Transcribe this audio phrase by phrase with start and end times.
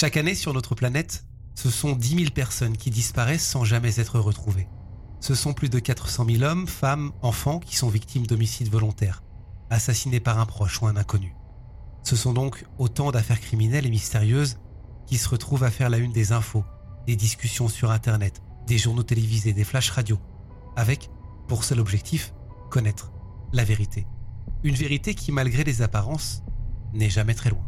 [0.00, 1.24] Chaque année sur notre planète,
[1.56, 4.68] ce sont 10 000 personnes qui disparaissent sans jamais être retrouvées.
[5.18, 9.24] Ce sont plus de 400 000 hommes, femmes, enfants qui sont victimes d'homicides volontaires,
[9.70, 11.34] assassinés par un proche ou un inconnu.
[12.04, 14.58] Ce sont donc autant d'affaires criminelles et mystérieuses
[15.08, 16.64] qui se retrouvent à faire la une des infos,
[17.08, 20.20] des discussions sur Internet, des journaux télévisés, des flashs radio,
[20.76, 21.10] avec,
[21.48, 22.34] pour seul objectif,
[22.70, 23.10] connaître
[23.52, 24.06] la vérité.
[24.62, 26.44] Une vérité qui, malgré les apparences,
[26.92, 27.67] n'est jamais très loin.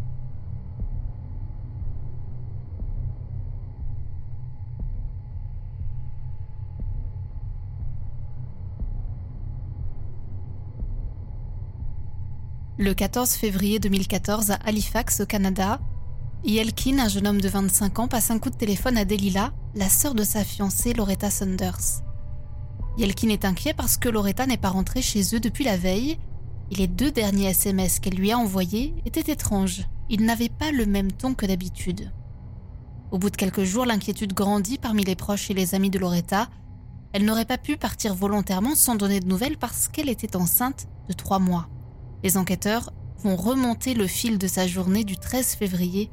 [12.81, 15.81] Le 14 février 2014 à Halifax, au Canada,
[16.45, 19.91] Yelkin, un jeune homme de 25 ans, passe un coup de téléphone à Delila, la
[19.91, 22.01] sœur de sa fiancée Loretta Saunders.
[22.97, 26.17] Yelkin est inquiet parce que Loretta n'est pas rentrée chez eux depuis la veille
[26.71, 29.87] et les deux derniers SMS qu'elle lui a envoyés étaient étranges.
[30.09, 32.11] Ils n'avaient pas le même ton que d'habitude.
[33.11, 36.49] Au bout de quelques jours, l'inquiétude grandit parmi les proches et les amis de Loretta.
[37.13, 41.13] Elle n'aurait pas pu partir volontairement sans donner de nouvelles parce qu'elle était enceinte de
[41.13, 41.69] trois mois.
[42.23, 46.11] Les enquêteurs vont remonter le fil de sa journée du 13 février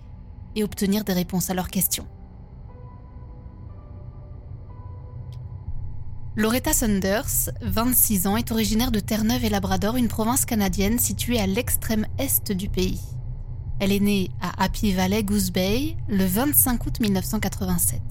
[0.55, 2.07] et obtenir des réponses à leurs questions.
[6.35, 11.47] Loretta Saunders, 26 ans, est originaire de Terre-Neuve et Labrador, une province canadienne située à
[11.47, 13.01] l'extrême est du pays.
[13.79, 18.01] Elle est née à Happy Valley, Goose Bay, le 25 août 1987.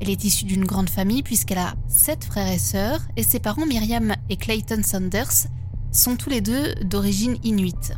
[0.00, 3.66] Elle est issue d'une grande famille puisqu'elle a sept frères et sœurs, et ses parents,
[3.66, 5.46] Myriam et Clayton Saunders,
[5.94, 7.92] sont tous les deux d'origine inuite.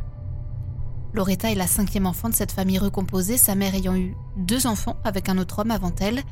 [1.15, 4.97] Loretta est la cinquième enfant de cette famille recomposée, sa mère ayant eu deux enfants
[5.03, 6.23] avec un autre homme avant elle.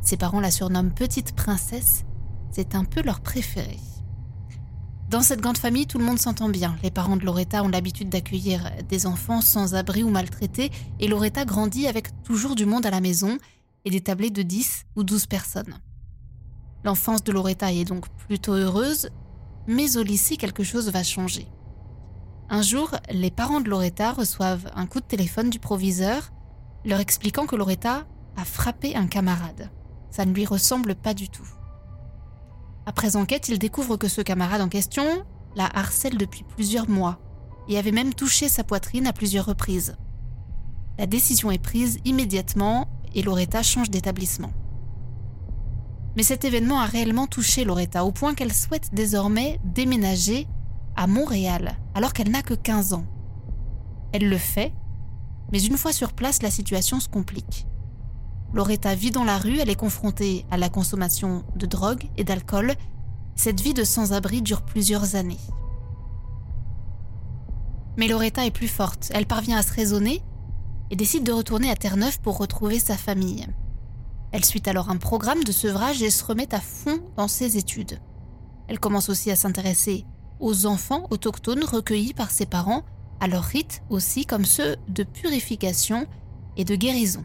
[0.00, 2.04] Ses parents la surnomment Petite Princesse,
[2.52, 3.78] c'est un peu leur préféré.
[5.10, 6.76] Dans cette grande famille, tout le monde s'entend bien.
[6.84, 11.44] Les parents de Loretta ont l'habitude d'accueillir des enfants sans abri ou maltraités, et Loretta
[11.44, 13.38] grandit avec toujours du monde à la maison
[13.84, 15.74] et des tablés de 10 ou 12 personnes.
[16.84, 19.10] L'enfance de Loretta est donc plutôt heureuse,
[19.66, 21.48] mais au lycée, quelque chose va changer.
[22.48, 26.32] Un jour, les parents de Loretta reçoivent un coup de téléphone du proviseur
[26.84, 28.06] leur expliquant que Loretta
[28.36, 29.70] a frappé un camarade.
[30.10, 31.48] Ça ne lui ressemble pas du tout.
[32.84, 37.20] Après enquête, ils découvrent que ce camarade en question la harcèle depuis plusieurs mois
[37.68, 39.96] et avait même touché sa poitrine à plusieurs reprises.
[40.98, 44.52] La décision est prise immédiatement et Loretta change d'établissement.
[46.16, 50.46] Mais cet événement a réellement touché Loretta au point qu'elle souhaite désormais déménager
[50.96, 53.06] à Montréal alors qu'elle n'a que 15 ans.
[54.12, 54.72] Elle le fait,
[55.52, 57.66] mais une fois sur place, la situation se complique.
[58.52, 62.74] Loretta vit dans la rue, elle est confrontée à la consommation de drogue et d'alcool.
[63.34, 65.40] Cette vie de sans-abri dure plusieurs années.
[67.96, 70.22] Mais Loretta est plus forte, elle parvient à se raisonner
[70.90, 73.46] et décide de retourner à Terre-Neuve pour retrouver sa famille.
[74.32, 78.00] Elle suit alors un programme de sevrage et se remet à fond dans ses études.
[78.66, 80.06] Elle commence aussi à s'intéresser
[80.40, 82.82] aux enfants autochtones recueillis par ses parents,
[83.20, 86.06] à leurs rites aussi comme ceux de purification
[86.56, 87.24] et de guérison.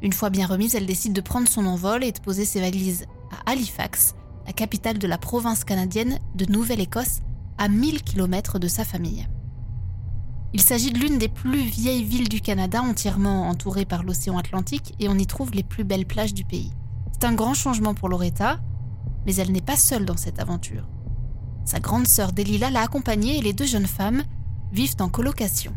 [0.00, 3.04] Une fois bien remise, elle décide de prendre son envol et de poser ses valises
[3.30, 4.14] à Halifax,
[4.46, 7.20] la capitale de la province canadienne de Nouvelle-Écosse,
[7.58, 9.28] à 1000 km de sa famille.
[10.52, 14.94] Il s'agit de l'une des plus vieilles villes du Canada, entièrement entourée par l'océan Atlantique,
[14.98, 16.72] et on y trouve les plus belles plages du pays.
[17.12, 18.58] C'est un grand changement pour Loretta,
[19.26, 20.88] mais elle n'est pas seule dans cette aventure.
[21.64, 24.24] Sa grande sœur Delila l'a accompagnée et les deux jeunes femmes
[24.72, 25.72] vivent en colocation.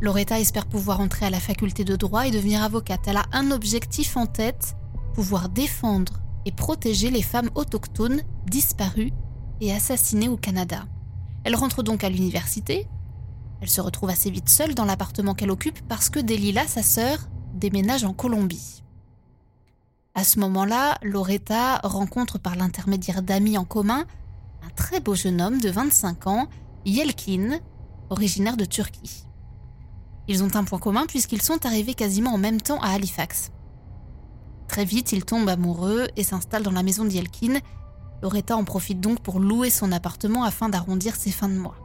[0.00, 3.00] Loretta espère pouvoir entrer à la faculté de droit et devenir avocate.
[3.08, 4.76] Elle a un objectif en tête,
[5.14, 9.12] pouvoir défendre et protéger les femmes autochtones disparues
[9.60, 10.84] et assassinées au Canada.
[11.48, 12.86] Elle rentre donc à l'université.
[13.62, 17.20] Elle se retrouve assez vite seule dans l'appartement qu'elle occupe parce que Delila, sa sœur,
[17.54, 18.82] déménage en Colombie.
[20.14, 24.04] À ce moment-là, Loretta rencontre par l'intermédiaire d'amis en commun
[24.62, 26.48] un très beau jeune homme de 25 ans,
[26.84, 27.60] Yelkin,
[28.10, 29.24] originaire de Turquie.
[30.28, 33.52] Ils ont un point commun puisqu'ils sont arrivés quasiment en même temps à Halifax.
[34.66, 37.60] Très vite, ils tombent amoureux et s'installent dans la maison d'Yelkin.
[38.22, 41.76] Loretta en profite donc pour louer son appartement afin d'arrondir ses fins de mois.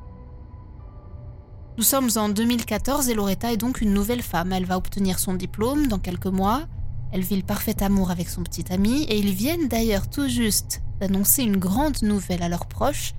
[1.77, 4.51] Nous sommes en 2014 et Loretta est donc une nouvelle femme.
[4.51, 6.63] Elle va obtenir son diplôme dans quelques mois.
[7.11, 10.81] Elle vit le parfait amour avec son petit ami et ils viennent d'ailleurs tout juste
[10.99, 13.13] d'annoncer une grande nouvelle à leurs proches.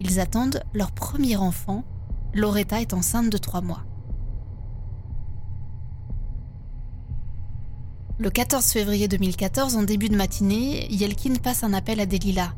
[0.00, 1.84] Ils attendent leur premier enfant.
[2.34, 3.84] Loretta est enceinte de trois mois.
[8.18, 12.54] Le 14 février 2014, en début de matinée, Yelkin passe un appel à Delila,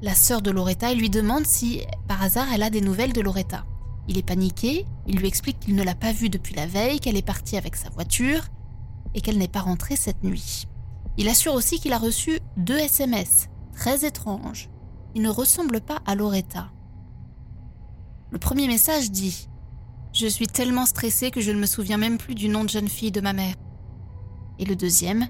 [0.00, 3.20] la sœur de Loretta, et lui demande si, par hasard, elle a des nouvelles de
[3.20, 3.66] Loretta.
[4.08, 7.18] Il est paniqué, il lui explique qu'il ne l'a pas vue depuis la veille, qu'elle
[7.18, 8.46] est partie avec sa voiture
[9.14, 10.66] et qu'elle n'est pas rentrée cette nuit.
[11.18, 14.70] Il assure aussi qu'il a reçu deux SMS, très étranges.
[15.14, 16.72] Ils ne ressemblent pas à Loretta.
[18.30, 19.46] Le premier message dit
[20.14, 22.88] Je suis tellement stressée que je ne me souviens même plus du nom de jeune
[22.88, 23.56] fille de ma mère.
[24.62, 25.26] Et le deuxième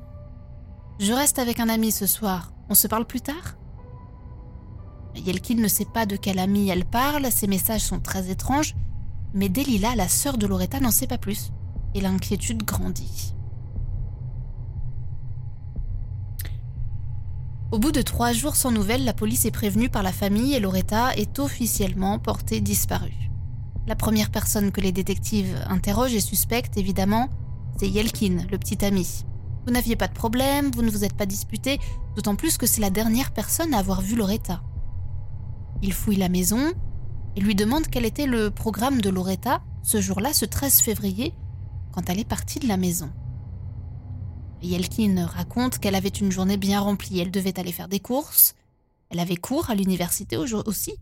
[0.99, 3.57] Je reste avec un ami ce soir, on se parle plus tard?
[5.17, 8.75] Yelkin ne sait pas de quel ami elle parle, ses messages sont très étranges,
[9.33, 11.51] mais Delila, la sœur de Loretta, n'en sait pas plus,
[11.95, 13.35] et l'inquiétude grandit.
[17.71, 20.61] Au bout de trois jours sans nouvelles, la police est prévenue par la famille et
[20.61, 23.31] Loretta est officiellement portée disparue.
[23.87, 27.31] La première personne que les détectives interrogent et suspectent, évidemment,
[27.77, 29.25] c'est Yelkin, le petit ami.
[29.67, 31.79] Vous n'aviez pas de problème, vous ne vous êtes pas disputé,
[32.17, 34.63] d'autant plus que c'est la dernière personne à avoir vu Loretta.
[35.83, 36.73] Il fouille la maison
[37.37, 41.35] et lui demande quel était le programme de Loretta ce jour-là, ce 13 février,
[41.93, 43.11] quand elle est partie de la maison.
[44.63, 47.21] Yelkin raconte qu'elle avait une journée bien remplie.
[47.21, 48.55] Elle devait aller faire des courses.
[49.11, 50.95] Elle avait cours à l'université aussi.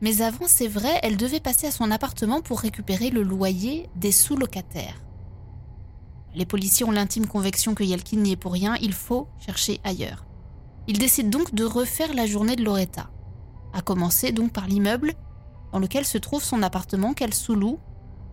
[0.00, 4.10] Mais avant, c'est vrai, elle devait passer à son appartement pour récupérer le loyer des
[4.10, 5.00] sous-locataires.
[6.34, 10.24] Les policiers ont l'intime conviction que Yelkin n'y est pour rien, il faut chercher ailleurs.
[10.88, 13.10] Ils décident donc de refaire la journée de Loretta,
[13.72, 15.12] à commencer donc par l'immeuble
[15.72, 17.78] dans lequel se trouve son appartement qu'elle sous-loue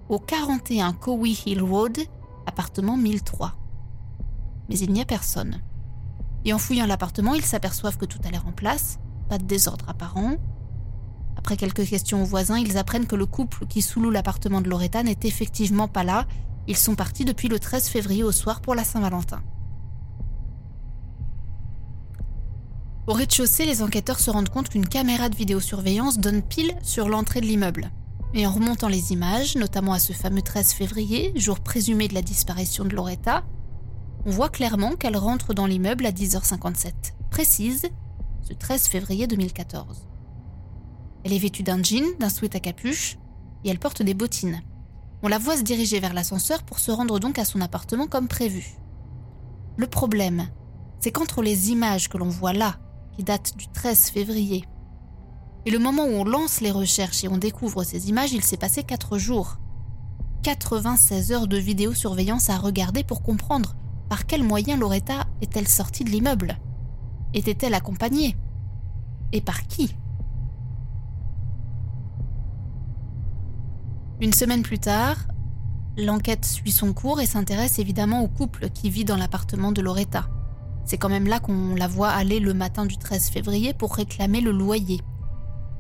[0.10, 1.98] au 41 Cowie Hill Road,
[2.48, 3.60] appartement 1003
[4.70, 5.62] mais il n'y a personne.
[6.46, 9.90] Et en fouillant l'appartement, ils s'aperçoivent que tout a l'air en place, pas de désordre
[9.90, 10.36] apparent.
[11.36, 15.04] Après quelques questions aux voisins, ils apprennent que le couple qui sous-loue l'appartement de Loretta
[15.04, 16.26] n'est effectivement pas là.
[16.70, 19.42] Ils sont partis depuis le 13 février au soir pour la Saint-Valentin.
[23.08, 27.42] Au rez-de-chaussée, les enquêteurs se rendent compte qu'une caméra de vidéosurveillance donne pile sur l'entrée
[27.42, 27.90] de l'immeuble.
[28.36, 32.22] Et en remontant les images, notamment à ce fameux 13 février, jour présumé de la
[32.22, 33.44] disparition de Loretta,
[34.28, 36.94] on voit clairement qu'elle rentre dans l'immeuble à 10h57,
[37.32, 37.88] précise,
[38.44, 40.06] ce 13 février 2014.
[41.24, 43.18] Elle est vêtue d'un jean, d'un sweat à capuche,
[43.64, 44.62] et elle porte des bottines.
[45.22, 48.28] On la voit se diriger vers l'ascenseur pour se rendre donc à son appartement comme
[48.28, 48.78] prévu.
[49.78, 50.48] Le problème,
[51.00, 52.78] c'est qu'entre les images que l'on voit là,
[53.16, 54.64] qui datent du 13 février,
[55.66, 58.58] et le moment où on lance les recherches et on découvre ces images, il s'est
[58.58, 59.58] passé 4 jours.
[60.44, 63.76] 96 heures de vidéosurveillance à regarder pour comprendre
[64.08, 66.58] par quels moyens Loretta est-elle sortie de l'immeuble?
[67.34, 68.38] Était-elle accompagnée?
[69.34, 69.96] Et par qui?
[74.22, 75.16] Une semaine plus tard,
[75.98, 80.28] l'enquête suit son cours et s'intéresse évidemment au couple qui vit dans l'appartement de Loretta.
[80.84, 84.42] C'est quand même là qu'on la voit aller le matin du 13 février pour réclamer
[84.42, 85.00] le loyer.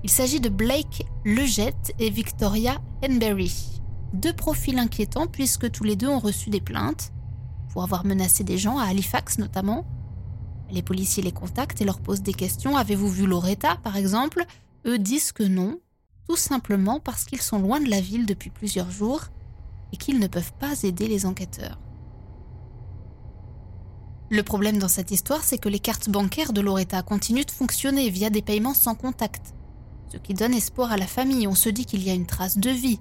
[0.05, 3.81] Il s'agit de Blake Legette et Victoria Henberry.
[4.13, 7.11] Deux profils inquiétants puisque tous les deux ont reçu des plaintes
[7.73, 9.85] pour avoir menacé des gens à Halifax notamment.
[10.71, 12.77] Les policiers les contactent et leur posent des questions.
[12.77, 14.45] Avez-vous vu Loretta, par exemple?
[14.85, 15.77] Eux disent que non,
[16.29, 19.23] tout simplement parce qu'ils sont loin de la ville depuis plusieurs jours
[19.91, 21.79] et qu'ils ne peuvent pas aider les enquêteurs.
[24.29, 28.11] Le problème dans cette histoire, c'est que les cartes bancaires de Loretta continuent de fonctionner
[28.11, 29.55] via des paiements sans contact,
[30.11, 31.47] ce qui donne espoir à la famille.
[31.47, 32.99] On se dit qu'il y a une trace de vie.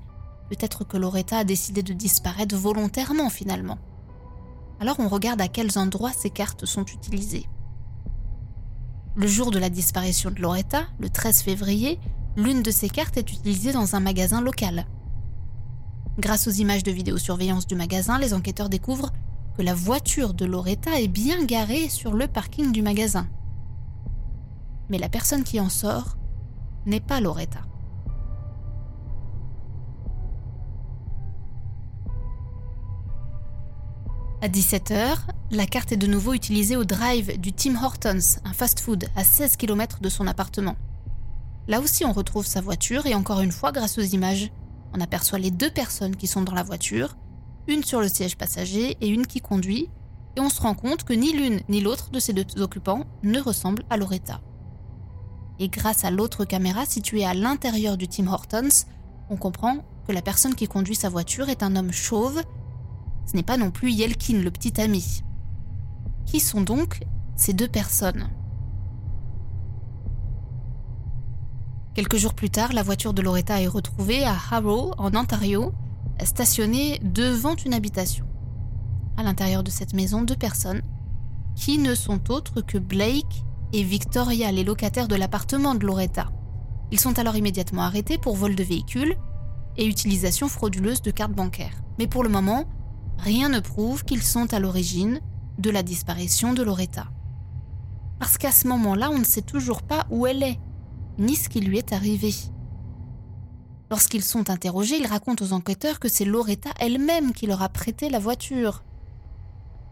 [0.49, 3.77] Peut-être que Loretta a décidé de disparaître volontairement finalement.
[4.81, 7.45] Alors on regarde à quels endroits ces cartes sont utilisées.
[9.17, 12.01] Le jour de la disparition de Loretta, le 13 février,
[12.39, 14.87] l'une de ces cartes est utilisée dans un magasin local.
[16.21, 19.13] Grâce aux images de vidéosurveillance du magasin, les enquêteurs découvrent
[19.57, 23.27] que la voiture de Loretta est bien garée sur le parking du magasin.
[24.89, 26.17] Mais la personne qui en sort
[26.87, 27.61] n'est pas Loretta.
[34.41, 35.17] À 17h,
[35.51, 39.57] la carte est de nouveau utilisée au drive du Tim Hortons, un fast-food à 16
[39.57, 40.77] km de son appartement.
[41.69, 44.51] Là aussi, on retrouve sa voiture et encore une fois, grâce aux images,
[44.93, 47.17] on aperçoit les deux personnes qui sont dans la voiture,
[47.69, 49.89] une sur le siège passager et une qui conduit,
[50.37, 53.39] et on se rend compte que ni l'une ni l'autre de ces deux occupants ne
[53.39, 54.41] ressemble à Loretta.
[55.61, 58.87] Et grâce à l'autre caméra située à l'intérieur du Tim Hortons,
[59.31, 62.43] on comprend que la personne qui conduit sa voiture est un homme chauve
[63.29, 65.23] ce n'est pas non plus Yelkin, le petit ami.
[66.25, 67.01] Qui sont donc
[67.37, 68.31] ces deux personnes?
[71.99, 75.73] Quelques jours plus tard, la voiture de Loretta est retrouvée à Harrow, en Ontario,
[76.23, 78.25] stationnée devant une habitation.
[79.17, 80.83] À l'intérieur de cette maison, deux personnes,
[81.57, 86.31] qui ne sont autres que Blake et Victoria, les locataires de l'appartement de Loretta.
[86.93, 89.17] Ils sont alors immédiatement arrêtés pour vol de véhicule
[89.77, 91.83] et utilisation frauduleuse de cartes bancaires.
[91.99, 92.67] Mais pour le moment,
[93.19, 95.21] rien ne prouve qu'ils sont à l'origine
[95.59, 97.09] de la disparition de Loretta.
[98.21, 100.61] Parce qu'à ce moment-là, on ne sait toujours pas où elle est,
[101.19, 102.35] ni ce qui lui est arrivé.
[103.91, 108.11] Lorsqu'ils sont interrogés, ils racontent aux enquêteurs que c'est Loretta elle-même qui leur a prêté
[108.11, 108.83] la voiture.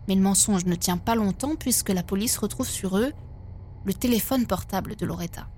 [0.06, 3.12] Mais le mensonge ne tient pas longtemps puisque la police retrouve sur eux
[3.84, 5.48] le téléphone portable de Loretta.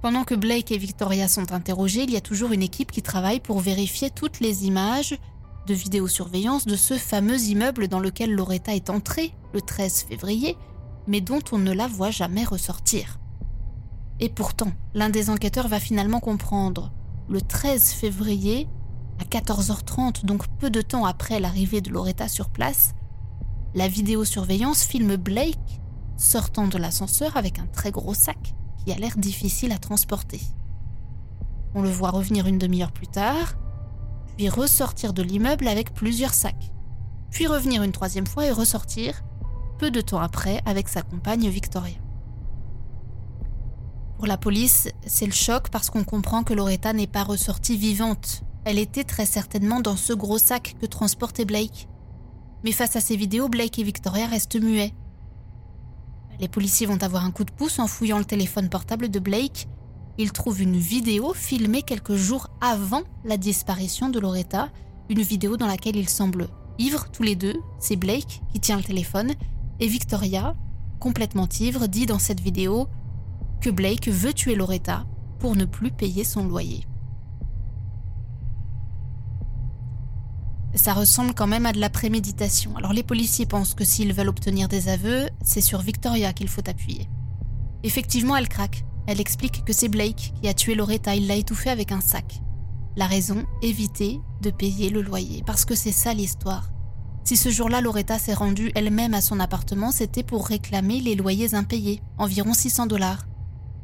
[0.00, 3.40] Pendant que Blake et Victoria sont interrogés, il y a toujours une équipe qui travaille
[3.40, 5.18] pour vérifier toutes les images
[5.66, 10.56] de vidéosurveillance de ce fameux immeuble dans lequel Loretta est entrée le 13 février,
[11.06, 13.18] mais dont on ne la voit jamais ressortir.
[14.18, 16.92] Et pourtant, l'un des enquêteurs va finalement comprendre.
[17.28, 18.68] Le 13 février,
[19.20, 22.94] à 14h30, donc peu de temps après l'arrivée de Loretta sur place,
[23.74, 25.80] la vidéosurveillance filme Blake
[26.16, 28.54] sortant de l'ascenseur avec un très gros sac
[28.84, 30.40] qui a l'air difficile à transporter.
[31.74, 33.56] On le voit revenir une demi-heure plus tard,
[34.38, 36.72] puis ressortir de l'immeuble avec plusieurs sacs,
[37.30, 39.22] puis revenir une troisième fois et ressortir
[39.78, 41.96] peu de temps après avec sa compagne Victoria.
[44.16, 48.42] Pour la police, c'est le choc parce qu'on comprend que Loretta n'est pas ressortie vivante.
[48.64, 51.86] Elle était très certainement dans ce gros sac que transportait Blake.
[52.64, 54.94] Mais face à ces vidéos, Blake et Victoria restent muets.
[56.40, 59.68] Les policiers vont avoir un coup de pouce en fouillant le téléphone portable de Blake.
[60.16, 64.70] Ils trouvent une vidéo filmée quelques jours avant la disparition de Loretta,
[65.10, 67.56] une vidéo dans laquelle ils semblent ivres tous les deux.
[67.78, 69.34] C'est Blake qui tient le téléphone
[69.78, 70.56] et Victoria,
[71.00, 72.88] complètement ivre, dit dans cette vidéo
[73.60, 75.06] que Blake veut tuer Loretta
[75.38, 76.86] pour ne plus payer son loyer.
[80.74, 82.76] Ça ressemble quand même à de la préméditation.
[82.76, 86.68] Alors les policiers pensent que s'ils veulent obtenir des aveux, c'est sur Victoria qu'il faut
[86.68, 87.08] appuyer.
[87.82, 88.84] Effectivement, elle craque.
[89.06, 92.40] Elle explique que c'est Blake qui a tué Loretta, il l'a étouffée avec un sac.
[92.96, 96.70] La raison, éviter de payer le loyer, parce que c'est ça l'histoire.
[97.24, 101.54] Si ce jour-là Loretta s'est rendue elle-même à son appartement, c'était pour réclamer les loyers
[101.54, 103.26] impayés, environ 600 dollars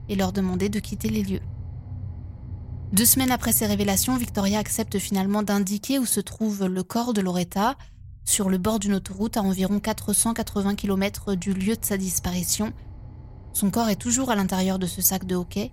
[0.09, 1.43] et leur demander de quitter les lieux.
[2.93, 7.23] Deux semaines après ces révélations, Victoria accepte finalement d'indiquer où se trouve le corps de
[7.23, 7.77] Loretta,
[8.25, 12.73] sur le bord d'une autoroute à environ 480 km du lieu de sa disparition.
[13.53, 15.73] Son corps est toujours à l'intérieur de ce sac de hockey,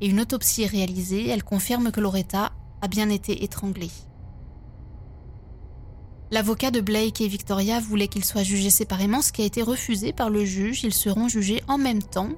[0.00, 3.90] et une autopsie est réalisée, elle confirme que Loretta a bien été étranglée.
[6.30, 10.12] L'avocat de Blake et Victoria voulait qu'ils soient jugés séparément, ce qui a été refusé
[10.12, 10.82] par le juge.
[10.82, 12.30] Ils seront jugés en même temps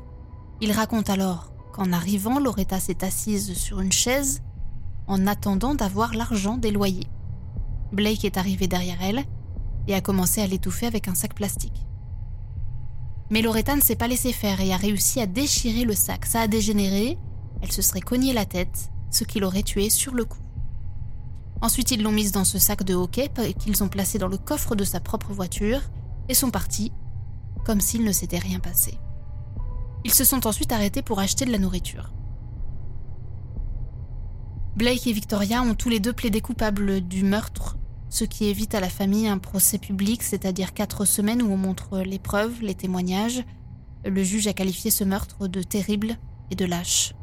[0.61, 4.43] il raconte alors qu'en arrivant, Loretta s'est assise sur une chaise
[5.07, 7.09] en attendant d'avoir l'argent des loyers.
[7.93, 9.25] Blake est arrivé derrière elle
[9.87, 11.87] et a commencé à l'étouffer avec un sac plastique.
[13.31, 16.27] Mais Loretta ne s'est pas laissé faire et a réussi à déchirer le sac.
[16.27, 17.19] Ça a dégénéré,
[17.63, 20.43] elle se serait cogné la tête, ce qui l'aurait tuée sur le coup.
[21.61, 24.75] Ensuite, ils l'ont mise dans ce sac de hockey qu'ils ont placé dans le coffre
[24.75, 25.81] de sa propre voiture
[26.29, 26.93] et sont partis
[27.65, 28.99] comme s'il ne s'était rien passé.
[30.05, 32.13] Ils se sont ensuite arrêtés pour acheter de la nourriture.
[34.77, 37.79] Blake et Victoria ont tous les deux plaidé coupables du meurtre,
[38.11, 42.01] ce qui évite à la famille un procès public, c'est-à-dire quatre semaines où on montre
[42.01, 43.45] les preuves, les témoignages.
[44.05, 46.17] Le juge a qualifié ce meurtre de terrible
[46.51, 47.15] et de lâche.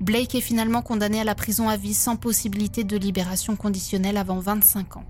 [0.00, 4.38] Blake est finalement condamné à la prison à vie sans possibilité de libération conditionnelle avant
[4.38, 5.04] 25 ans.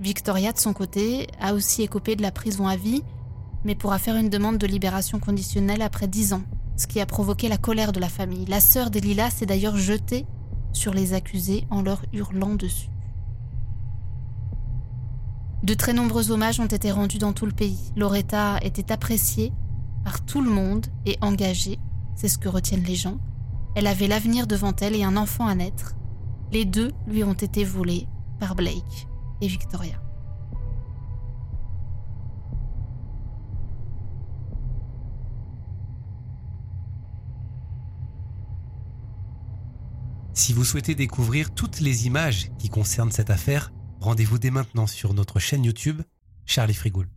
[0.00, 3.02] Victoria, de son côté, a aussi écopé de la prison à vie,
[3.64, 6.42] mais pourra faire une demande de libération conditionnelle après dix ans,
[6.76, 8.46] ce qui a provoqué la colère de la famille.
[8.46, 10.26] La sœur d'Elila s'est d'ailleurs jetée
[10.72, 12.90] sur les accusés en leur hurlant dessus.
[15.62, 17.92] De très nombreux hommages ont été rendus dans tout le pays.
[17.96, 19.52] Loretta était appréciée
[20.04, 21.78] par tout le monde et engagée,
[22.16, 23.18] c'est ce que retiennent les gens.
[23.74, 25.94] Elle avait l'avenir devant elle et un enfant à naître.
[26.50, 29.06] Les deux lui ont été volés par Blake
[29.42, 30.00] et Victoria.
[40.40, 45.12] Si vous souhaitez découvrir toutes les images qui concernent cette affaire, rendez-vous dès maintenant sur
[45.12, 46.00] notre chaîne YouTube
[46.46, 47.08] Charlie Frigoul.